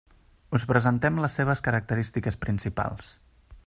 [0.59, 3.15] Us presentem les seves característiques principals.